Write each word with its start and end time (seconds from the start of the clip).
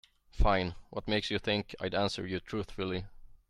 Fine, 0.31 0.73
what 0.89 1.07
makes 1.07 1.29
you 1.29 1.37
think 1.37 1.75
I'd 1.79 1.93
answer 1.93 2.25
you 2.25 2.39
truthfully? 2.39 3.05